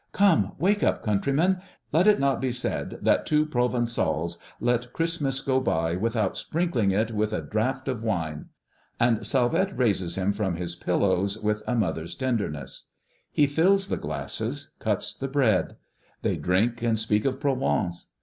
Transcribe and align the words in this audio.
"Come, 0.13 0.53
wake 0.57 0.81
up, 0.81 1.03
countryman; 1.03 1.59
let 1.91 2.07
it 2.07 2.19
not 2.19 2.41
be 2.41 2.51
said 2.51 2.97
that 3.03 3.27
two 3.27 3.45
Provençals 3.45 4.37
let 4.59 4.93
Christmas 4.93 5.41
go 5.41 5.59
by 5.59 5.95
without 5.95 6.35
sprinkling 6.35 6.89
it 6.89 7.11
with 7.11 7.31
a 7.31 7.39
draught 7.43 7.87
of 7.87 8.03
wine" 8.03 8.45
And 8.99 9.23
Salvette 9.27 9.77
raises 9.77 10.15
him 10.15 10.33
on 10.39 10.55
his 10.55 10.73
pillows 10.73 11.37
with 11.37 11.61
a 11.67 11.75
mother's 11.75 12.15
tenderness. 12.15 12.87
He 13.29 13.45
fills 13.45 13.89
the 13.89 13.97
glasses, 13.97 14.71
cuts 14.79 15.13
the 15.13 15.27
bread. 15.27 15.77
They 16.23 16.35
drink 16.35 16.81
and 16.81 16.97
speak 16.97 17.23
of 17.23 17.39
Provence. 17.39 18.09